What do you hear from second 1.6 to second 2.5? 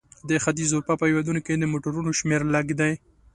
د موټرونو شمیر